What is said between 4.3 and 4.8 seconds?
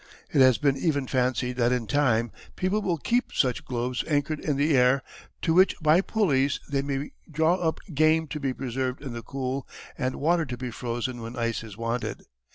in the